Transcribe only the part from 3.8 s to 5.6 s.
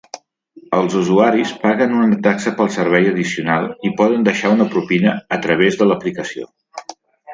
i poden deixar una propina a